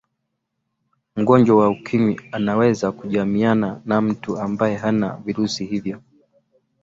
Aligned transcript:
mgonjwa 1.15 1.55
wa 1.57 1.69
ukimwi 1.69 2.19
anaweza 2.31 2.91
kujamiiana 2.91 3.81
na 3.85 4.01
mtu 4.01 4.37
ambaye 4.39 4.75
hana 4.77 5.17
virusi 5.25 5.65
hivyo 5.65 6.01